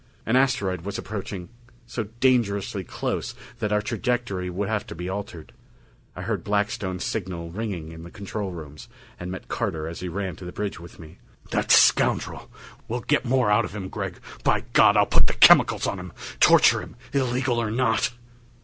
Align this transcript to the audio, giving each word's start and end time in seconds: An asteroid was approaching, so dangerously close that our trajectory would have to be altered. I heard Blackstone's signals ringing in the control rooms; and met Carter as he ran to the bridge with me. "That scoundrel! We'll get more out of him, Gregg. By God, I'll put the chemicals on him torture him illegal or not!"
An 0.25 0.35
asteroid 0.35 0.81
was 0.81 0.97
approaching, 0.97 1.49
so 1.85 2.05
dangerously 2.19 2.83
close 2.83 3.35
that 3.59 3.71
our 3.71 3.83
trajectory 3.83 4.49
would 4.49 4.67
have 4.67 4.87
to 4.87 4.95
be 4.95 5.07
altered. 5.07 5.53
I 6.15 6.23
heard 6.23 6.43
Blackstone's 6.43 7.03
signals 7.03 7.53
ringing 7.53 7.91
in 7.91 8.01
the 8.01 8.09
control 8.09 8.51
rooms; 8.51 8.87
and 9.19 9.29
met 9.29 9.47
Carter 9.47 9.87
as 9.87 9.99
he 9.99 10.09
ran 10.09 10.35
to 10.37 10.43
the 10.45 10.51
bridge 10.51 10.79
with 10.79 10.97
me. 10.97 11.19
"That 11.51 11.69
scoundrel! 11.71 12.49
We'll 12.87 13.01
get 13.01 13.25
more 13.25 13.51
out 13.51 13.63
of 13.63 13.75
him, 13.75 13.89
Gregg. 13.89 14.19
By 14.43 14.61
God, 14.73 14.97
I'll 14.97 15.05
put 15.05 15.27
the 15.27 15.33
chemicals 15.33 15.85
on 15.85 15.99
him 15.99 16.13
torture 16.39 16.79
him 16.81 16.95
illegal 17.13 17.61
or 17.61 17.69
not!" 17.69 18.09